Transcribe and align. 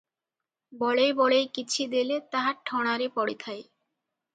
ବଳେଇ 0.83 1.11
ବଳେଇ 1.21 1.47
କିଛି 1.59 1.87
ଦେଲେ 1.95 2.21
ତାହା 2.33 2.59
ଠଣାରେ 2.73 3.15
ପଡ଼ିଥାଏ। 3.21 3.65